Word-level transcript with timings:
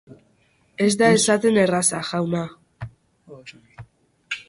Ez 0.85 0.87
da 1.01 1.09
esaten 1.17 1.61
erraza, 1.65 2.01
jauna. 2.09 2.43